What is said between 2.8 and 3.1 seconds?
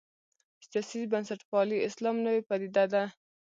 ده.